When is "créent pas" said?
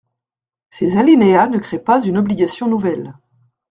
1.59-2.03